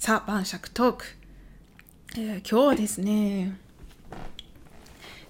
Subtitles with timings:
[0.00, 1.04] さあ晩酌トーク、
[2.16, 3.54] えー、今日はですね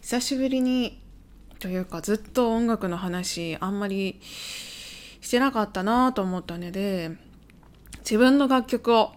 [0.01, 1.03] 久しぶりに
[1.59, 7.11] というかずっと音楽の話あんまりしてなかったなと思ったので
[7.99, 9.11] 自分の楽曲を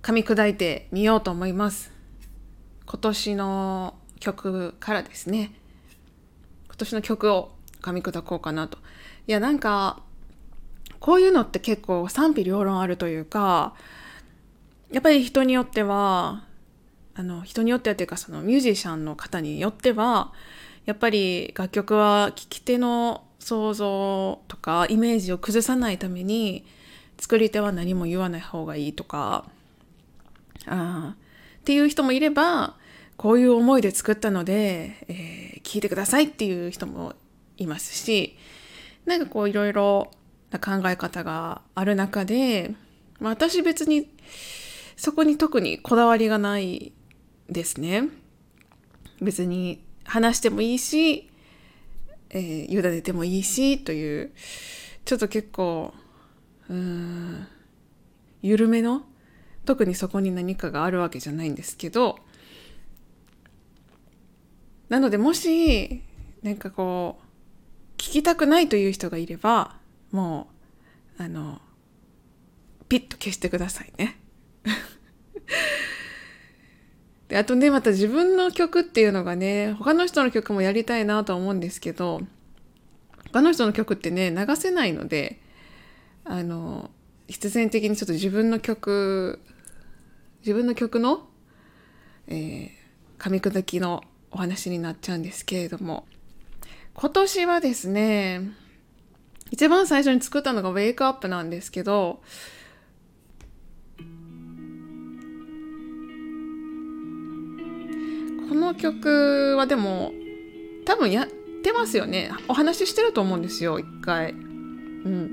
[0.00, 1.92] 噛み砕いてみようと思います。
[2.86, 5.52] 今年の曲からですね。
[6.64, 7.52] 今年の曲を
[7.82, 8.78] 噛み砕こうかなと。
[9.26, 10.00] いやなんか
[10.98, 13.74] こういうのって結構賛否両論あるというか
[14.90, 16.44] やっぱり人によっては
[17.14, 20.32] あの人によってはっていうかそのミュージシャンの方によっては
[20.86, 26.64] やっぱり楽曲は聴き手の想像とかイメージを崩さないために
[27.18, 29.44] 作り手は何も言わない方がいいとか
[30.66, 31.14] あ
[31.60, 32.76] っていう人もいれば
[33.16, 37.14] こういう思いで作ったので、えー、聞いてくださいっていう人も
[37.58, 38.36] いますし
[39.04, 40.10] なんかこういろいろ
[40.50, 42.74] な考え方がある中で、
[43.18, 44.08] まあ、私別に
[45.00, 46.92] そこに特にこだわりがない
[47.48, 48.10] ですね。
[49.22, 51.30] 別に話してもいいし、
[52.28, 54.30] えー、委ねてもいいしという
[55.06, 55.94] ちょっと結構
[56.68, 57.46] うん
[58.42, 59.04] 緩めの
[59.64, 62.18] 特にそこに何かがあるわけじゃないんですけど
[64.90, 66.02] なのでもし
[66.42, 69.76] なんかこう聞きたくないという人がいれば
[70.12, 70.48] も
[71.18, 71.58] うあの
[72.90, 74.19] ピッと消してくださいね。
[77.30, 82.20] であとねまた自分の曲っていうのがね他の人の曲もやりたいなと思うんですけど
[83.32, 85.40] 他の人の曲ってね流せないので
[86.24, 86.90] あの
[87.28, 89.38] 必然的にちょっと自分の曲
[90.40, 91.28] 自分の曲の、
[92.26, 92.70] えー、
[93.18, 96.06] 噛み砕きのお話になっちゃうんですけれども
[96.94, 98.50] 今年はですね
[99.52, 102.22] 一番最初に作ったのが「ウェイクアップなんですけど
[108.70, 110.12] の曲はでも
[110.84, 111.26] 多分やっ
[111.62, 112.30] てますよね。
[112.48, 114.32] お話ししてると思うんですよ一回。
[114.32, 115.30] うん。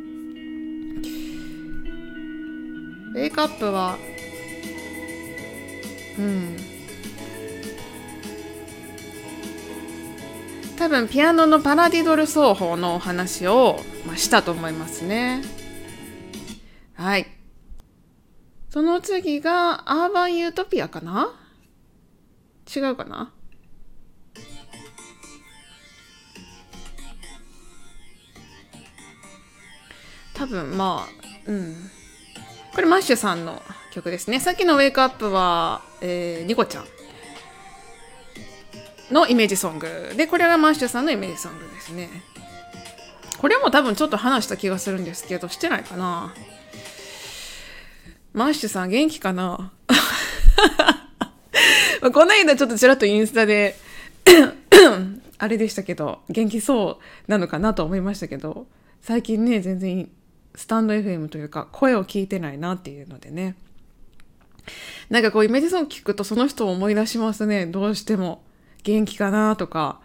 [3.16, 3.98] ウェイクアップは
[6.18, 6.58] うん。
[10.78, 15.44] 多分ピアノのパラディドル奏法のお話を、まあ、したと思いますね。
[16.96, 17.28] はい。
[18.70, 21.47] その次がアーバンユートピアかな？
[22.76, 23.32] 違うかな？
[30.34, 31.12] 多分まあ、
[31.48, 31.76] うん。
[32.76, 34.40] これマッシュさんの曲ですね。
[34.40, 36.86] さっきの Wake Up は、えー、ニコちゃん
[39.12, 40.14] のイメージソング。
[40.16, 42.10] でこれがマッシュさんのイメージソングですね。
[43.40, 46.36] これも多分ちょっと話した気がするんですけどしてないかな？
[48.34, 49.72] マッシュさん元気かな？
[52.08, 53.76] まこの間ちょっとちらっとインスタで
[55.38, 58.68] あれでしたけど元気そうなのかなと思いましたけど
[59.02, 60.10] 最近ね全然
[60.56, 63.56] スタンド FM というか声を聞いてないなっていうのでね
[65.10, 68.44] なんかこうイメージソング聞くとその人を思い出しますねどうしても
[68.88, 70.00] 元気かなとか、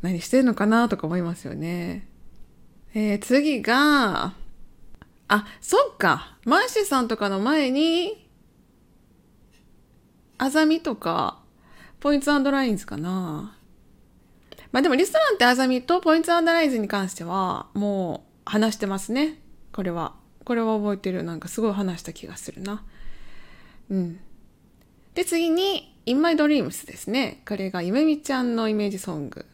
[0.00, 2.08] 何してんのかなとか思いますよね。
[2.94, 4.32] えー、次が、
[5.28, 6.38] あ、そっか。
[6.44, 8.25] マーシーさんとかの前に、
[10.38, 11.38] あざみとか、
[12.00, 13.56] ポイントラインズかな。
[14.72, 19.40] まあでもリストランってあざみとポイントラインズに関しては、もう話してますね。
[19.72, 20.14] これは。
[20.44, 21.22] これは覚えてる。
[21.22, 22.84] なんかすごい話した気がするな。
[23.90, 24.20] うん。
[25.14, 27.42] で、次に、In My Dreams ですね。
[27.48, 29.46] これがゆめみちゃんのイメージソング。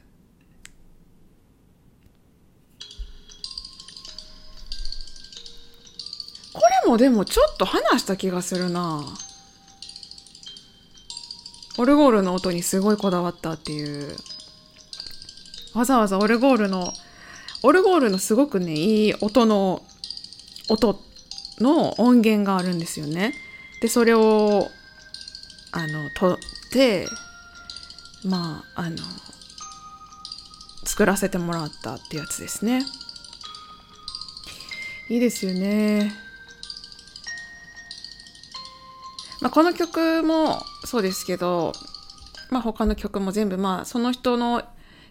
[6.52, 9.02] これもでもちょっと話した気がするな
[11.78, 14.16] オルゴールの音にすごいこだわったっていう。
[15.74, 16.92] わざわざオルゴールの、
[17.62, 19.82] オルゴールのすごくね、いい音の、
[20.68, 21.00] 音
[21.58, 23.34] の音源があるんですよね。
[23.80, 24.70] で、それを
[25.74, 27.06] あの取って
[28.24, 28.98] まああの
[30.84, 32.82] 作らせてもらったってやつですね
[35.08, 36.12] いいですよね
[39.42, 41.72] まあこの曲もそうですけど
[42.50, 44.62] まあ他の曲も全部まあその人の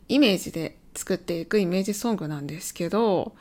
[0.07, 3.35] イメージで作っていくイメージソングなんですけど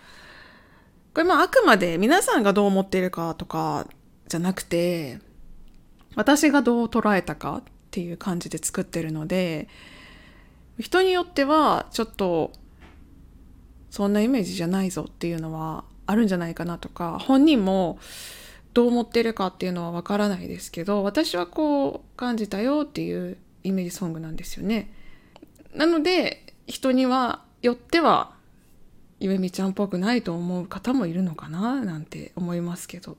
[1.15, 3.87] これまああくまで皆さんがどう思っているかとか
[4.29, 5.21] じゃなくて
[6.17, 9.69] 私がどう捉えたかっていう感じで作ってるので
[10.81, 12.51] 人によってはちょっと
[13.91, 18.01] そんなイメージじゃないぞっていうのはあるんじゃないかなとか本人も
[18.73, 24.93] どう思ってるかっていうのはわからないですけど私はこう感じたよっていうイメージソングなんですよね。
[25.75, 28.33] なので人にはよっては
[29.19, 33.17] ゆえみちゃんっぽくないと思う方もいるのかななんて思いますけど。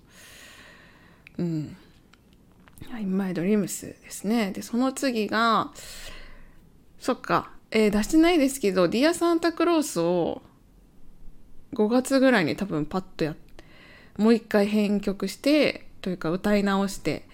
[1.37, 1.75] うん
[2.89, 4.51] 「はい、マイドリームス」ですね。
[4.51, 5.71] でその次が
[6.99, 10.41] そっか、えー、出してないですけど「ディア・サンタクロース」を
[11.73, 13.35] 5月ぐらいに多分パッとやっ
[14.17, 17.27] もう一回編曲してというか歌い直して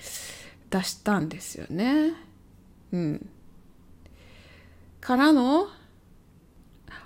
[0.70, 2.14] 出したんですよね
[2.92, 3.30] うん
[5.00, 5.68] からの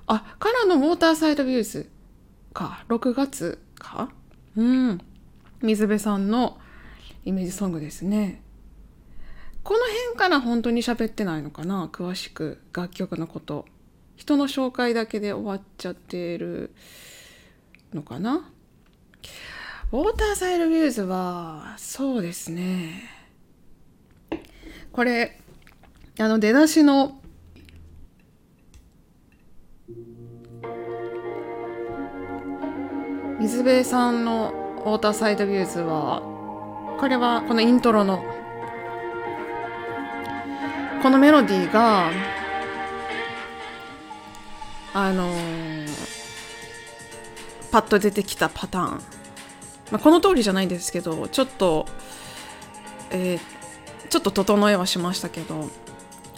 [0.07, 1.89] あ、からのウォーターサイドビューズ
[2.53, 2.83] か。
[2.89, 4.09] 6月か？
[4.57, 4.99] うん。
[5.61, 6.59] 水辺さんの
[7.23, 8.41] イメージソングですね。
[9.63, 9.79] この
[10.09, 11.87] 辺から本当に喋ってないのかな？
[11.87, 13.65] 詳しく楽曲のこと。
[14.17, 16.73] 人の紹介だけで終わっちゃってる
[17.93, 18.49] のかな？
[19.91, 23.03] ウォーターサイドビューズは、そうですね。
[24.93, 25.37] これ、
[26.17, 27.19] あの出だしの
[33.39, 34.53] 水辺さんの
[34.85, 36.21] ウォーターサイドビューズは
[36.99, 38.23] これはこのイントロの
[41.01, 42.11] このメロディーが
[44.93, 45.87] あのー、
[47.71, 49.01] パッと出てきたパターン、
[49.91, 51.85] まあ、この通りじゃないんですけどちょっと、
[53.11, 55.69] えー、ちょっと整えはしましたけど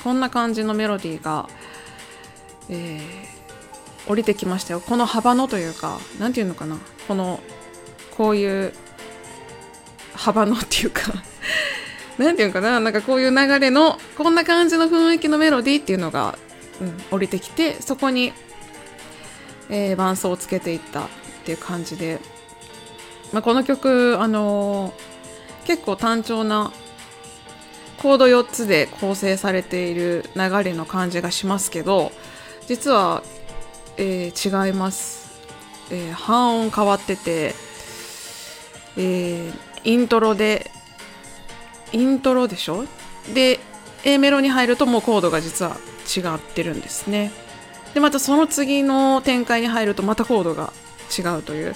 [0.03, 1.47] こんな感じのメロディーが、
[2.69, 4.81] えー、降りてきましたよ。
[4.81, 6.77] この幅のというか何て言うのかな。
[7.07, 7.39] この
[8.17, 8.73] こういう
[10.13, 11.01] 幅のっていうか
[12.17, 12.81] 何て言うかな。
[12.81, 16.38] なんかこういう流れのこんな感じの雰囲気のメロディーっていうのが、
[16.81, 18.33] うん、降りてきてそこに、
[19.69, 21.07] えー、伴奏をつけていったっ
[21.45, 22.19] ていう感じで、
[23.33, 26.71] まあ、この曲あのー、結構単調な
[27.97, 32.12] コード4つで構成されている流れの感じがしますけど
[32.68, 33.24] 実は、
[33.97, 35.24] えー、違います。
[35.91, 37.53] えー、半音変わってて、
[38.97, 39.53] えー、
[39.83, 40.71] イントロで
[41.91, 42.85] イントロでしょ？
[43.33, 43.59] で
[44.03, 47.31] A メロに入るともうコードが実は違ってるんですね。
[47.94, 50.74] でまたその次の展開に入るとまたコードが
[51.15, 51.75] 違うという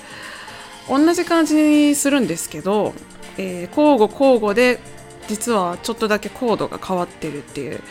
[0.89, 2.93] 同じ感じにするんですけど、
[3.37, 4.79] えー、交互交互で
[5.27, 7.81] 実はちょっとだけコードが変わってるっていう、う、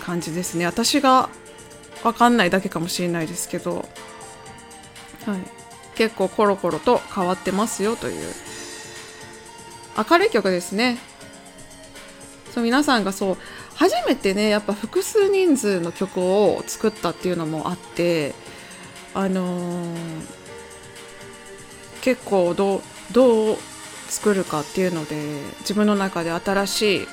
[0.00, 0.66] 感じですね。
[0.66, 1.28] 私が
[2.02, 3.86] 分かんないだけかもしれないですけど
[5.26, 5.40] はい、
[5.96, 8.32] 結構コロコロと変わってますよという。
[10.10, 10.98] 明るい曲ですね。
[12.54, 13.36] そう皆さんがそう
[13.76, 18.34] 初めてねやっぱ複数人数の曲を作ったっていうのもあって
[19.14, 19.86] あのー、
[22.02, 22.80] 結構どう
[23.12, 23.56] どう
[24.08, 27.08] 作るかっていうので自分の中で新しい、うん、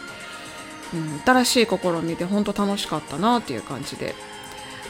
[1.25, 4.15] 新しい試みで本当楽しかったなっていう感じで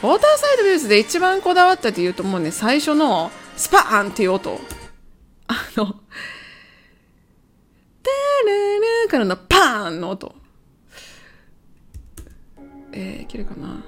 [0.00, 4.60] ウォーターサイドビューズで一番こだわったっていうともうね、最初のスパーンっていう音。
[5.48, 5.92] あの、
[8.02, 8.10] テ
[8.46, 10.36] レレからのパーンの音。
[12.92, 13.82] えー、いけるかな？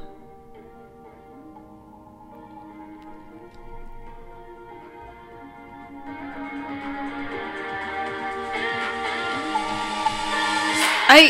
[11.10, 11.28] はい。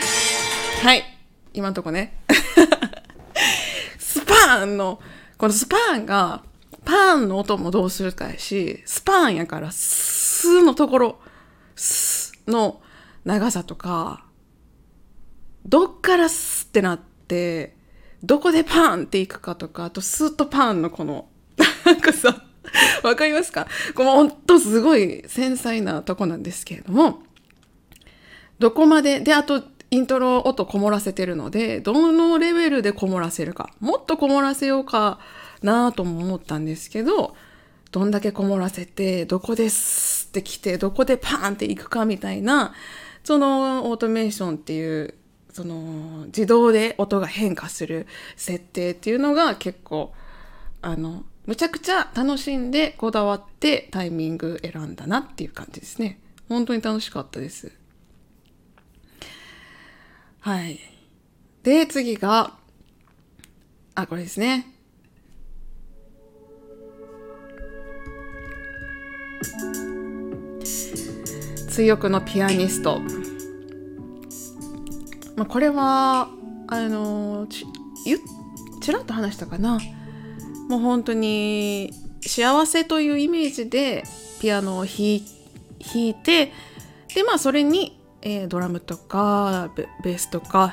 [0.82, 1.04] はい。
[1.54, 2.12] 今んとこね
[3.98, 4.34] スパ。
[4.58, 5.00] ーンの、
[5.38, 6.44] このスパーンが、
[6.84, 11.20] パーンの音もどうするかやし、スパーンやから、スーのところ、
[11.76, 12.82] スの
[13.24, 14.26] 長さとか、
[15.64, 17.74] どっからスってなって、
[18.22, 21.30] どこでパーンっていくかとか、あとスーとパーンのこの、
[21.86, 22.44] なんかさ、
[23.02, 23.66] わかりますか？
[23.94, 27.22] このほんとすごい繊細なとこなんですけれども、
[28.60, 33.70] どこまで、で、あと、イントロ音こもらせてるので、どのレベルでこもらせるか。
[33.80, 35.18] もっとこもらせようか
[35.62, 37.34] なとも思ったんですけど、
[37.90, 42.74] どんだけこもらせて、どこですって来て、どこでパーンっていくかみたいな、
[43.24, 45.14] そのオートメーションっていう、
[45.52, 50.12] その自動で音が変化する設定っていうのが結構、
[50.82, 56.20] あの、むちゃくちゃ楽しんでこだわってタイミング選んだなっていう感じですね。
[56.48, 57.79] 本当に楽しかったです。
[60.40, 60.80] はい。
[61.62, 62.54] で、次が、
[63.94, 64.66] あ、これですね。
[71.68, 73.00] 追憶のピアニスト。
[75.36, 76.30] まあ、これは、
[76.68, 77.66] あの、ち、
[78.06, 78.18] ゆ、
[78.80, 79.78] ちらっと話したかな。
[80.70, 81.92] もう本当に
[82.22, 84.04] 幸せというイメージで
[84.40, 86.52] ピアノを弾いて
[87.14, 90.72] でまあそれに、えー、ドラムとかベースとか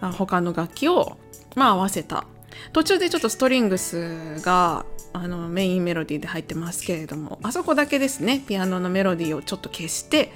[0.00, 1.16] 他の楽器を、
[1.54, 2.26] まあ、合わせた。
[2.72, 10.32] 途中でちょっとストリングスがあのメインメロディーで入ってますけれどもあそこだけですねピアノのメロディーをちょっと消して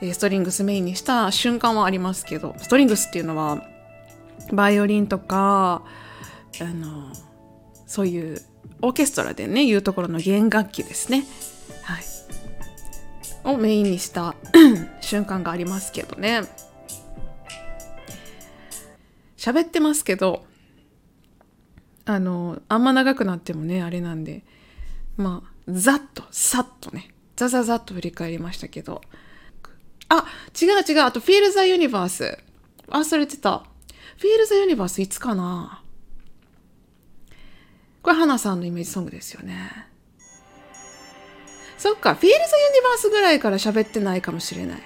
[0.00, 3.62] えストリングスメインにした瞬間はありますけどストリングスっていうのは
[4.52, 5.82] バイオリンとか
[6.60, 7.12] あの
[7.86, 8.40] そういう
[8.80, 11.24] オーケストラでねいうところの弦楽器ですね、
[11.82, 12.02] はい、
[13.44, 14.34] をメインにした
[15.00, 16.42] 瞬間がありますけどね。
[19.36, 20.44] 喋ってますけど
[22.04, 24.44] あのあんま長くなってもねあれなんで
[25.16, 29.00] まあざっとさっとねザザザっと振り返りましたけど。
[30.12, 30.26] あ
[30.60, 32.38] 違う違うあとフィール・ザ・ユニバース
[32.88, 33.64] 忘れてた。
[34.18, 35.82] Feel the Universe いつかな。
[38.02, 39.86] これ花さんのイメージソングですよね。
[41.82, 44.82] そっか Feel the Universe ぐらいから喋ってないかもしれない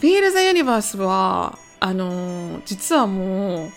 [0.00, 3.70] Feel the Universe はあの、実はもう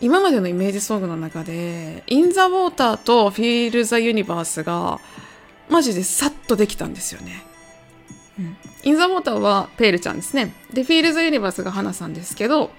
[0.00, 4.98] 今までのイメージソングの中で「イン・ザ・ウォーター」と「Feel the Universe」が
[5.68, 7.44] マジでさっとできたんですよね。
[8.40, 10.52] うん、イン・ザ・ウォーターはペールちゃんですね。
[10.72, 12.72] で、フィール・ザ・ユニバースが花さんですけど、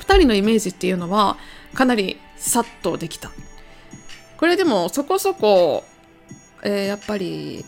[0.00, 1.38] 2人のイメージっていうのは
[1.72, 3.30] かなりさっとできた。
[4.42, 5.84] これでもそこそこ、
[6.64, 7.64] えー、やっぱり、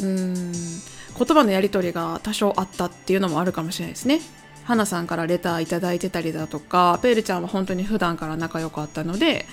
[0.00, 4.20] うん、言葉のやり取りが多少あったっていうのもあるかもしれないですね。
[4.62, 9.46] 花さんからレターいただいてたりだとかペールちゃんは本当に普段から仲良かったので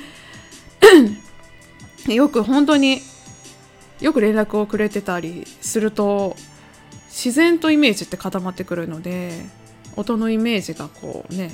[2.07, 3.01] よく本当に
[3.99, 6.35] よく連絡をくれてたりすると
[7.09, 9.43] 自然とイメージって固まってくるので
[9.95, 11.49] 音のイメージがこうね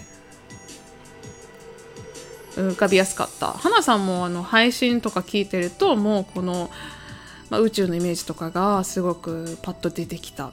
[2.58, 3.54] 浮かびやすかった。
[3.54, 6.70] 花さんもあの配信とか聞いてるともうこの、
[7.50, 10.52] まあ、宇宙のイメージとかがすごくパッと出てきた。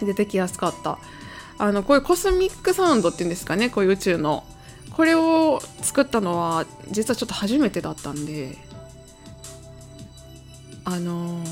[0.00, 0.98] 出てきやすかった。
[1.56, 3.70] あのこういうコスミックサウンドっていうんですかね。
[3.70, 4.44] こういう宇宙の
[4.90, 8.58] これを作ったのは実はちょっと初めてだったんで。
[10.86, 11.46] あのー、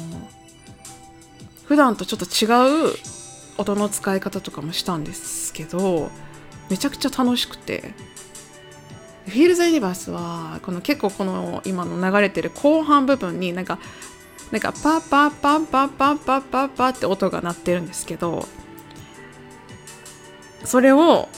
[1.65, 2.95] 普段とちょっと違う
[3.57, 6.11] 音の使い方とかもしたんですけど
[6.69, 7.95] めちゃくちゃ楽しくて。
[9.27, 13.79] Feel the Universe はこの結構この今の流れてる後半部分になんか
[14.51, 18.47] なんかパッパッパッパッパッパッパッパって音が鳴ってるんですけど
[20.65, 21.29] それを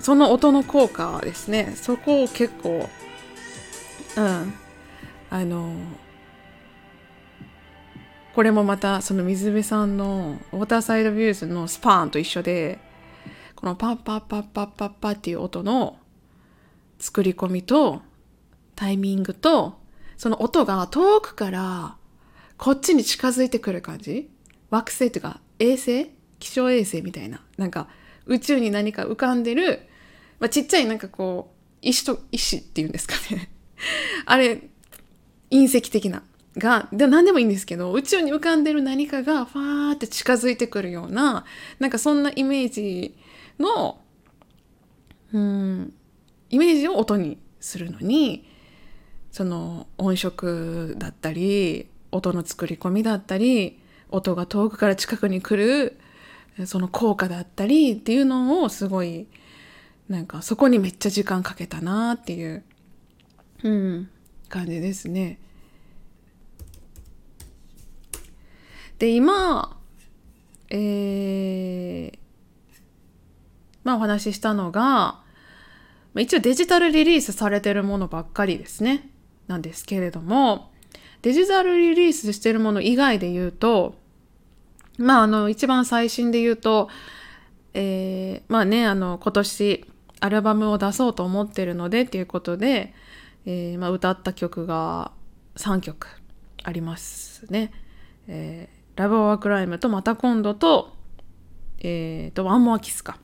[0.00, 2.88] その音の効果ですねそこを結構
[4.16, 4.54] うん
[5.30, 5.74] あの
[8.34, 12.78] これもまたその水辺さんのウォーターサイドビューズのスパーンと一緒で
[13.54, 15.96] このパッパッパッパッパッパッっていう音の
[17.02, 18.00] 作り込みと
[18.76, 19.80] タイミングと
[20.16, 21.96] その音が遠くから
[22.56, 24.30] こっちに近づいてくる感じ？
[24.70, 26.10] 惑星というか衛星？
[26.38, 27.44] 気象衛星みたいな。
[27.58, 27.88] なんか
[28.26, 29.88] 宇宙に何か浮かんでる、
[30.38, 33.50] まあ、ちっちゃいなんかこう石と石っていうんですかね。
[34.24, 34.70] あれ
[35.50, 36.22] 隕石的な。
[36.56, 41.46] がで何でもいいんですけど宇宙に浮かんでる何かがファーって近づいてくるような
[41.78, 43.16] なんかそんなイメージ
[43.58, 43.98] の
[45.32, 45.94] うん
[46.52, 48.46] イメージを音にするのに
[49.32, 53.80] その音色だったり音の作り込みだったり
[54.10, 55.98] 音が遠くから近くに来る
[56.66, 59.26] その効果だったりっていうのをすごい
[60.08, 62.62] なんかそこにめっちゃ時間かけたなっていう、
[63.62, 64.10] うん、
[64.50, 65.38] 感じですね。
[68.98, 69.78] で今
[70.68, 72.18] えー、
[73.84, 75.21] まあお話ししたのが
[76.20, 79.10] 一応デジタルリリースされてるものばっかりですね
[79.46, 80.70] なんですけれども
[81.22, 83.94] デジタルリリースしてるもの以外で言うと
[84.98, 86.88] まあ、あの、一番最新で言うと、
[87.74, 89.86] えー、まあね、あの、今年、
[90.20, 92.94] アルバムを出そうと思ってるのでっていうことで、
[93.46, 95.12] えー、まあ、歌った曲が
[95.56, 96.06] 3曲
[96.62, 97.72] ありますね。
[98.28, 100.92] えー、ラブ・オア・クライムとまた今度と、
[101.80, 103.18] えー、と、ワンモア・キスか。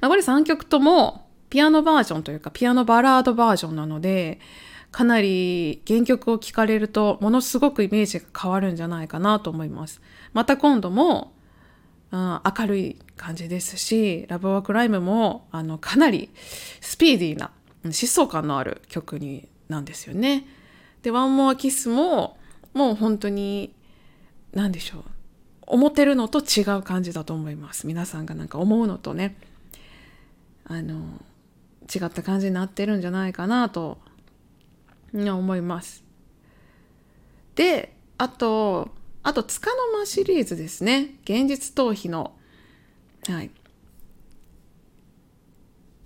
[0.00, 4.40] まあ、これ3曲ともピアノバージョンというか、ピアノバラードバージョンなので、
[4.90, 10.00] かなり原曲を聴かれるとものすごくイメージが変わるんじゃないかなと思います。
[10.32, 11.32] また今度も、
[12.12, 16.30] うん、明るい感じですし、ラブワークライムもあのかなり
[16.80, 17.50] スピーディーな
[17.84, 20.46] 疾走感のある曲になんですよね。
[21.02, 22.36] で、ワンモアキスも
[22.74, 23.72] もう本当に
[24.52, 25.04] 何でしょう。
[25.66, 27.86] 思ってるのと違う感じだと思います。
[27.86, 29.36] 皆さんがなんか思うのとね、
[30.64, 31.20] あの、
[31.92, 33.98] 違った感じになってるんじゃないかなと
[35.12, 36.04] 思います。
[37.56, 38.90] であと
[39.22, 41.16] あとつかの間シリーズですね。
[41.24, 42.32] 現実逃避の。
[43.28, 43.50] はい。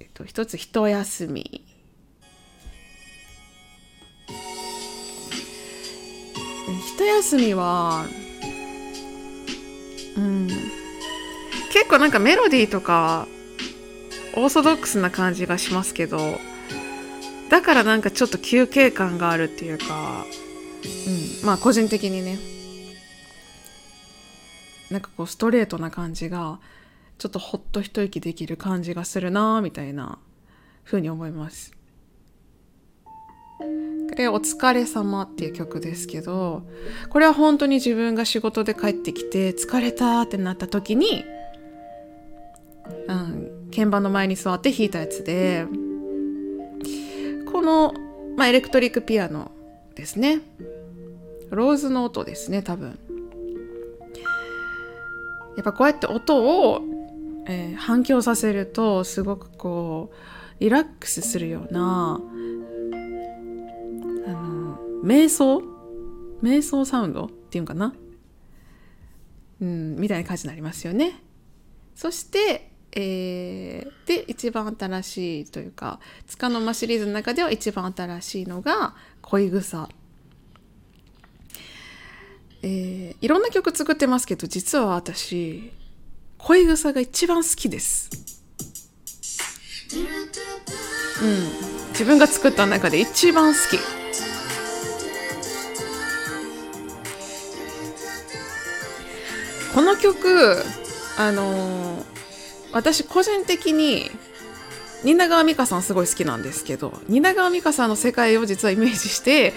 [0.01, 1.65] えっと一つ一休み。
[6.97, 8.07] 一休みは
[10.17, 10.49] うん。
[11.73, 13.29] 結構なんかメロディーとか
[14.37, 16.39] オーソドックスな感じがしますけど
[17.51, 20.25] だからなんかちょっと休憩感があるっていうか、
[21.43, 22.39] うん、まあ個人的にね
[24.91, 26.59] なんかこうストレートな感じが
[27.19, 30.19] ちょっとほっと一息できる感じがするなみたいな
[30.85, 31.73] 風に思います。
[33.59, 33.65] こ
[34.17, 36.63] れ「お疲れ様っていう曲ですけど
[37.09, 41.25] これは本当に自分が仕事で帰ってきて疲れたってなった時に、
[43.09, 43.24] うん、
[43.75, 45.67] 鍵盤の前に座って弾いたやつで
[47.51, 47.93] この、
[48.37, 49.51] まあ、エレクトリックピアノ
[49.95, 50.41] ですね。
[51.51, 52.99] ローズの音ですね多分。
[55.57, 56.83] やっぱこうやって音を、
[57.47, 62.21] えー、反響させるとすごくこうリラックスするような
[64.27, 65.63] あの瞑想？
[66.43, 67.95] 瞑想サウンドっていうんかな？
[69.61, 71.23] うんみたいな感じになりますよね。
[71.95, 75.99] そしてえー、で一番新しいというか
[76.29, 79.89] 「つかの間」シリーズの中では一番新しいのが「恋草」
[82.63, 85.73] えー、いろんな曲作ってますけど実は私
[86.39, 88.11] 恋草が一番好きです。
[91.23, 91.89] うん。
[91.91, 93.79] 自分が作った中で一番好き。
[99.75, 100.63] この曲
[101.17, 102.14] あのー
[102.75, 104.11] 私個人的に
[105.05, 109.53] 蜷川美香さんすごい好きなんですけど蜷川美香さんの世界を実はイメージして、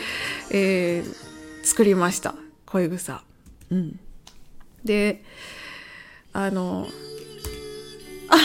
[0.51, 2.35] えー、作りました。
[2.67, 3.23] 恋草。
[3.71, 3.99] うん、
[4.85, 5.23] で
[6.31, 6.87] あの
[8.29, 8.37] あ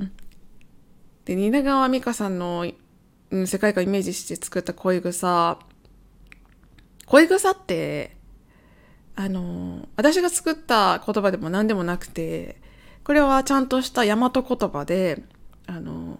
[1.26, 2.64] で蜷川美香さんの、
[3.30, 5.58] うん、世界観をイメージして作った恋草
[7.04, 8.16] 恋草って
[9.16, 12.56] あの私が作った言葉でも何でもなくて
[13.04, 15.22] これはちゃんとした大和言葉で
[15.66, 16.18] あの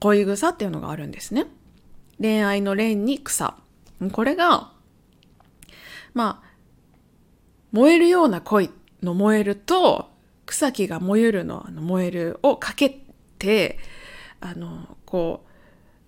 [0.00, 1.46] 恋草っていうのがあるんですね。
[2.20, 3.56] 恋愛の恋に草。
[4.12, 4.72] これが
[6.14, 6.46] まあ
[7.72, 8.70] 燃えるような恋
[9.02, 10.10] の燃えると
[10.44, 13.00] 草木が燃えるのあの燃えるをかけ
[13.38, 13.78] て
[14.40, 15.50] あのこう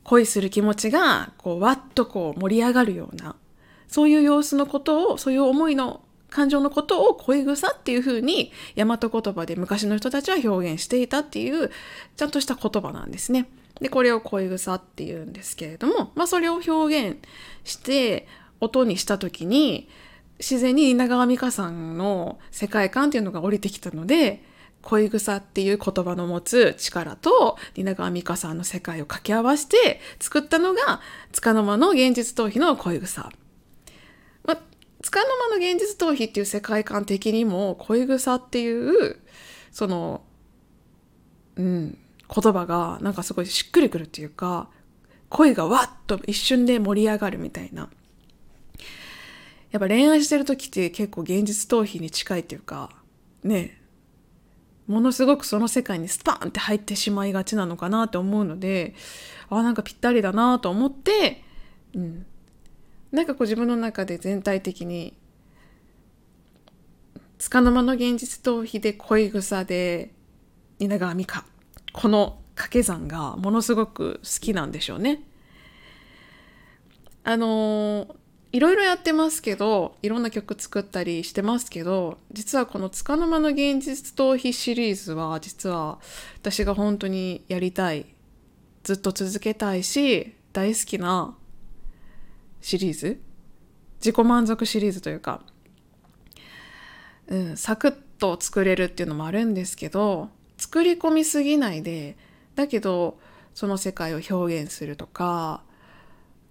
[0.04, 3.36] 恋する気持ちがこうわっとこう盛り上がるような
[3.88, 11.70] そういう様子のことをそういう思いの感情のことを恋草っていうふうに大和言葉で昔の人たちは表現していたっていう
[12.16, 13.48] ちゃんとした言葉なんですね。
[13.80, 17.18] でこれを恋草っていうんですけれども、まあ、それを表現
[17.64, 18.26] して
[18.60, 19.88] 音にした時に
[20.38, 24.42] 自然に稲川美香さんの世界観っていうのが降りてきたので
[24.82, 31.00] 恋草っていう言葉の持つ力と蜷川美香さんの世界を掛け合わせて作ったのが
[31.32, 33.30] 束の間の現実逃避の恋草
[35.02, 39.18] つかの間の現実逃避っていう世界観的にも恋草っていう
[39.70, 40.22] その
[41.56, 41.98] うん
[42.34, 44.68] 言葉がなんかすごいしっくりくるっていうか
[45.28, 47.88] 恋がわっと一瞬で盛り上がるみたいな。
[49.70, 52.90] やっぱ恋愛してる時って結構現実逃避に近いっていうか
[53.44, 53.78] ね
[54.86, 58.94] ものすごくその世界にスパンって入ってしまいがちなのかなって思うので
[59.50, 61.42] あなんかぴったりだなと思って、
[61.94, 62.26] うん、
[63.12, 65.16] なんかこう自分の中で全体的に
[67.38, 70.12] 束の間の現実逃避で恋草で
[70.78, 71.44] 蜷川美香
[71.92, 75.22] この掛け算がものすごく好きなんでしょうね。
[77.24, 78.16] あの
[78.52, 86.00] いろいろやってますけどいろんな曲作ったりしてますけど実はこの「束の間の現実逃避」シリーズは実は
[86.36, 88.06] 私が本当にやりたい
[88.82, 91.36] ずっと続けたいし大好きな
[92.60, 93.20] シリーズ？
[94.00, 95.42] 自己満足シリーズというか、
[97.26, 102.16] うん、サクッと作れるっていうのもあるんですけど作り込みすぎないで
[102.54, 103.18] だけど
[103.54, 105.62] その世界を表現するとか、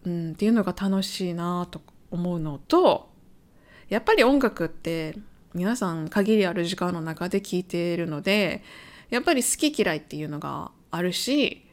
[0.06, 3.10] うん、っていうのが楽しいなと思うのと
[3.90, 5.18] やっぱり音楽って
[5.54, 8.64] 皆さん限りある時間の中で聴いているので
[9.10, 11.66] やっぱり好き嫌いっていうのがあるし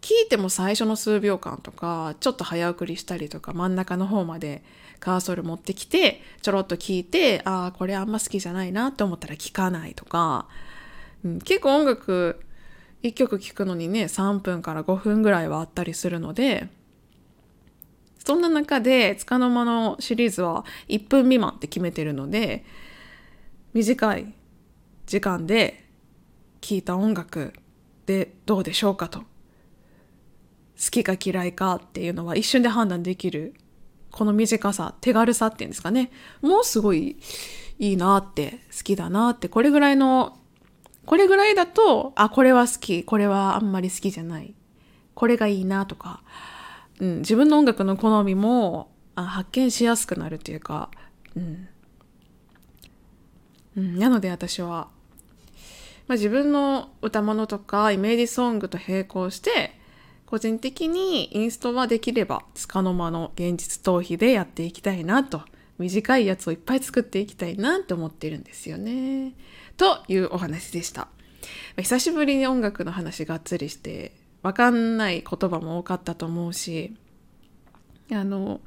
[0.00, 4.62] 聞いても最初の数秒間とかちょっと早送りしたりとか真ん中の方まで
[5.00, 10.48] カーソル持ってきてちょろっと聞いてああこれあんま好きじゃないなって思ったら聞かないとか、
[11.24, 12.40] うん、結構音楽
[13.02, 16.68] 1曲聴くのにね3分から5分ぐらいはあったりするので
[18.24, 22.64] そんな中で束の間のシリーズは1分未満って決めてるので
[23.72, 24.34] 短い
[25.06, 25.84] 時間で
[26.60, 27.54] 聴いた音楽
[28.06, 29.22] でどうでしょうかと。
[30.82, 33.54] 好きか嫌いかっていうのは一瞬で判断できる
[34.10, 36.10] この短さ手軽さっていうんですかね。
[36.40, 37.18] もうすごい
[37.78, 40.38] いいなって好きだなってこれぐらいの
[41.04, 44.54] これぐらいだとあこれは好きこれはあんまり好きじゃない。
[45.14, 46.22] これがいいなとか、
[47.00, 50.90] うん、自分の音楽の好みもあ発見しやすくなるっていうか、
[51.36, 51.68] うん。
[53.76, 54.88] うん、なので私は、
[56.06, 59.77] まあ、自分の歌物とかイメージソングと並行して
[60.28, 65.40] 個人的にインストはできれば束の間の現実逃避でやっていきたいなと
[65.78, 69.32] 短いやつをいっぱい作っていきたいなって思ってるんですよね。
[69.78, 71.08] というお話でした。
[71.78, 74.12] 久しぶりに音楽の話がっつりして
[74.42, 76.94] わかんない言葉も多かったと思うし
[78.12, 78.60] あの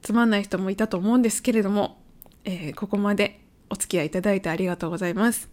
[0.00, 2.00] つまんない人もいたと思うんですけれども、
[2.44, 5.50] えー、ここまでお付き合いいただいてありがとうございます。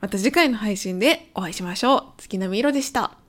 [0.00, 2.04] また次回の配信でお会いしましょう。
[2.18, 3.23] 月並み色でした。